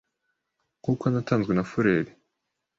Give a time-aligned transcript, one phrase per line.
[0.79, 2.05] Nkuko natanzwe na Führer